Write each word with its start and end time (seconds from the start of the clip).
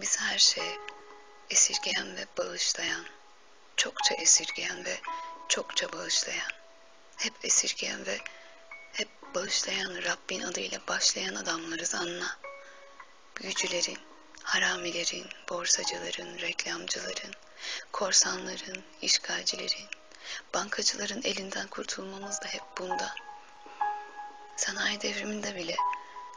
Biz 0.00 0.20
her 0.20 0.38
şeye 0.38 0.78
esirgeyen 1.50 2.16
ve 2.16 2.26
bağışlayan, 2.38 3.04
çokça 3.76 4.14
esirgeyen 4.14 4.84
ve 4.84 5.00
çokça 5.48 5.92
bağışlayan, 5.92 6.52
hep 7.16 7.32
esirgeyen 7.44 8.06
ve 8.06 8.18
hep 8.92 9.08
bağışlayan 9.34 10.02
Rabbin 10.02 10.42
adıyla 10.42 10.80
başlayan 10.88 11.34
adamlarız 11.34 11.94
anla. 11.94 12.38
Büyücülerin, 13.40 13.98
haramilerin, 14.42 15.26
borsacıların, 15.48 16.38
reklamcıların, 16.38 17.34
korsanların, 17.92 18.84
işgalcilerin, 19.02 19.88
bankacıların 20.54 21.22
elinden 21.22 21.66
kurtulmamız 21.66 22.42
da 22.42 22.46
hep 22.46 22.62
bundan. 22.78 23.14
Sanayi 24.56 25.00
devriminde 25.00 25.56
bile 25.56 25.76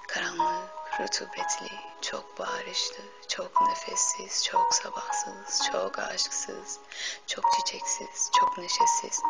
karanlık, 0.07 0.72
rutubetli, 0.99 1.79
çok 2.01 2.39
bağırışlı, 2.39 3.03
çok 3.27 3.61
nefessiz, 3.61 4.43
çok 4.43 4.73
sabahsız, 4.73 5.67
çok 5.71 5.99
aşksız, 5.99 6.79
çok 7.27 7.45
çiçeksiz, 7.51 8.31
çok 8.39 8.57
neşesiz, 8.57 9.21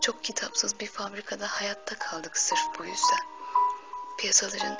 çok 0.00 0.24
kitapsız 0.24 0.80
bir 0.80 0.86
fabrikada 0.86 1.46
hayatta 1.46 1.98
kaldık 1.98 2.38
sırf 2.38 2.78
bu 2.78 2.84
yüzden. 2.84 3.20
Piyasaların 4.18 4.78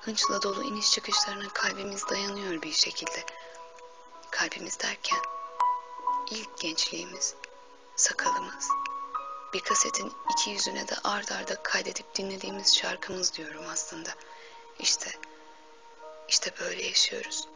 hınçla 0.00 0.42
dolu 0.42 0.64
iniş 0.64 0.90
çıkışlarına 0.90 1.48
kalbimiz 1.48 2.08
dayanıyor 2.08 2.62
bir 2.62 2.72
şekilde. 2.72 3.24
Kalbimiz 4.30 4.80
derken 4.80 5.20
ilk 6.30 6.58
gençliğimiz, 6.58 7.34
sakalımız, 7.96 8.68
bir 9.54 9.60
kasetin 9.60 10.12
iki 10.32 10.50
yüzüne 10.50 10.88
de 10.88 10.94
ard 11.04 11.28
arda 11.28 11.62
kaydedip 11.62 12.14
dinlediğimiz 12.14 12.76
şarkımız 12.76 13.34
diyorum 13.34 13.64
aslında. 13.72 14.10
İşte, 14.78 15.10
işte 16.28 16.50
böyle 16.60 16.82
yaşıyoruz. 16.82 17.48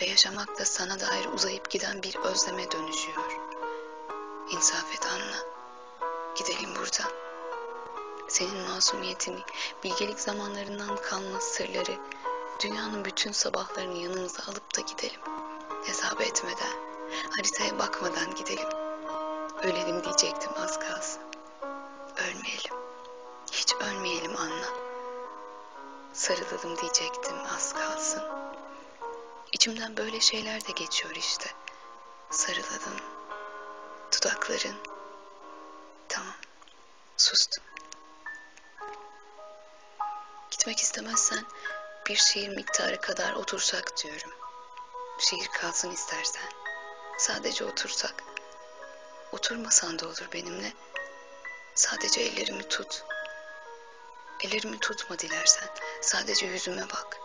Ve 0.00 0.06
yaşamak 0.06 0.58
da 0.58 0.64
sana 0.64 1.00
dair 1.00 1.24
uzayıp 1.34 1.70
giden 1.70 2.02
bir 2.02 2.16
özleme 2.16 2.70
dönüşüyor. 2.70 3.32
İnsaf 4.50 4.94
et 4.94 5.06
anla. 5.06 5.52
Gidelim 6.36 6.76
buradan. 6.76 7.12
Senin 8.28 8.68
masumiyetini, 8.68 9.40
bilgelik 9.84 10.20
zamanlarından 10.20 10.96
kalma 10.96 11.40
sırları, 11.40 11.98
dünyanın 12.62 13.04
bütün 13.04 13.32
sabahlarını 13.32 13.98
yanımıza 13.98 14.42
alıp 14.42 14.76
da 14.76 14.80
gidelim. 14.80 15.20
Hesap 15.84 16.20
etmeden, 16.20 16.76
haritaya 17.36 17.78
bakmadan 17.78 18.34
gidelim. 18.34 18.81
Sarılalım 26.12 26.78
diyecektim 26.78 27.36
az 27.56 27.72
kalsın. 27.72 28.22
İçimden 29.52 29.96
böyle 29.96 30.20
şeyler 30.20 30.66
de 30.66 30.72
geçiyor 30.72 31.14
işte. 31.16 31.50
Sarılalım. 32.30 33.00
Dudakların. 34.12 34.76
Tamam. 36.08 36.34
Sustum. 37.16 37.64
Gitmek 40.50 40.78
istemezsen 40.78 41.44
bir 42.08 42.16
şiir 42.16 42.48
miktarı 42.48 43.00
kadar 43.00 43.32
otursak 43.32 44.02
diyorum. 44.02 44.30
Şiir 45.18 45.48
kalsın 45.48 45.90
istersen. 45.90 46.52
Sadece 47.18 47.64
otursak. 47.64 48.24
Oturmasan 49.32 49.98
da 49.98 50.06
olur 50.06 50.28
benimle. 50.32 50.72
Sadece 51.74 52.20
ellerimi 52.20 52.68
tut. 52.68 53.04
Ellerimi 54.42 54.78
tutma 54.78 55.18
dilersen. 55.18 55.68
Sadece 56.00 56.46
yüzüme 56.46 56.82
bak. 56.90 57.20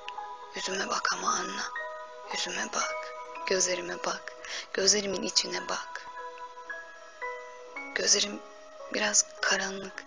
Yüzüme 0.56 0.88
bak 0.88 1.14
ama 1.14 1.30
anla. 1.30 1.64
Yüzüme 2.34 2.68
bak. 2.74 2.96
Gözlerime 3.48 3.98
bak. 4.06 4.34
Gözlerimin 4.74 5.24
içine 5.24 5.70
bak. 5.70 6.08
Gözlerim 7.96 8.40
biraz 8.94 9.26
karanlık. 9.42 10.04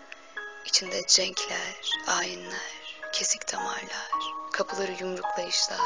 İçinde 0.65 1.07
cenkler, 1.07 1.91
ayinler, 2.07 2.97
kesik 3.13 3.53
damarlar, 3.53 4.11
kapıları 4.51 4.91
yumruklayışlar, 4.91 5.79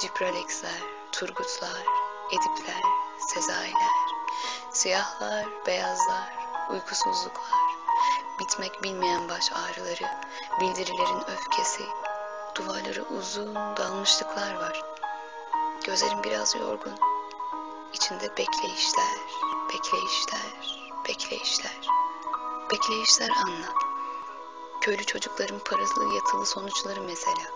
cipralexler, 0.00 0.80
turgutlar, 1.12 1.82
edipler, 2.28 2.82
sezailer, 3.34 3.96
siyahlar, 4.72 5.46
beyazlar, 5.66 6.32
uykusuzluklar, 6.70 7.63
bitmek 8.44 8.82
bilmeyen 8.82 9.28
baş 9.28 9.52
ağrıları, 9.52 10.10
bildirilerin 10.60 11.30
öfkesi, 11.30 11.84
duvarları 12.54 13.02
uzun 13.02 13.54
dalmışlıklar 13.54 14.54
var. 14.54 14.82
Gözlerim 15.84 16.22
biraz 16.22 16.54
yorgun, 16.54 16.94
içinde 17.92 18.36
bekleyişler, 18.36 19.18
bekleyişler, 19.68 20.78
bekleyişler, 21.08 21.88
bekleyişler 22.72 23.30
anla. 23.30 23.74
Köylü 24.80 25.04
çocukların 25.04 25.58
paralı 25.58 26.14
yatılı 26.14 26.46
sonuçları 26.46 27.00
mesela. 27.00 27.46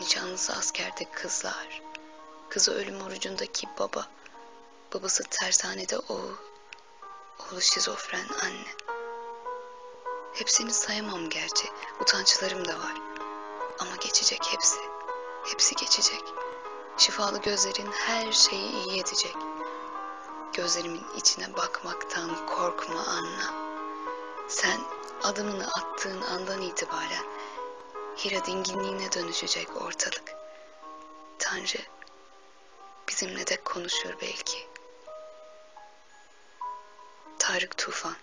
Nişanlısı 0.00 0.52
askerde 0.52 1.04
kızlar. 1.04 1.82
Kızı 2.48 2.74
ölüm 2.74 3.00
orucundaki 3.00 3.68
baba. 3.78 4.08
Babası 4.94 5.22
tersanede 5.30 5.98
oğul. 5.98 6.36
Oğlu 7.38 7.60
şizofren 7.60 8.26
anne. 8.42 8.85
Hepsini 10.36 10.72
sayamam 10.72 11.28
gerçi. 11.28 11.68
Utançlarım 12.00 12.68
da 12.68 12.78
var. 12.78 12.94
Ama 13.78 13.96
geçecek 14.00 14.52
hepsi. 14.52 14.78
Hepsi 15.44 15.74
geçecek. 15.74 16.22
Şifalı 16.98 17.42
gözlerin 17.42 17.92
her 17.92 18.32
şeyi 18.32 18.70
iyi 18.70 19.00
edecek. 19.00 19.36
Gözlerimin 20.52 21.06
içine 21.16 21.56
bakmaktan 21.56 22.46
korkma 22.46 23.00
anla. 23.00 23.54
Sen 24.48 24.80
adımını 25.22 25.66
attığın 25.66 26.22
andan 26.22 26.62
itibaren 26.62 27.26
Hira 28.24 28.46
dinginliğine 28.46 29.12
dönüşecek 29.12 29.82
ortalık. 29.82 30.36
Tanrı 31.38 31.82
bizimle 33.08 33.46
de 33.46 33.56
konuşur 33.64 34.14
belki. 34.20 34.66
Tarık 37.38 37.76
Tufan 37.76 38.16